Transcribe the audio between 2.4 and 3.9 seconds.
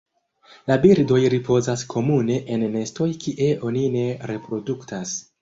en nestoj kie oni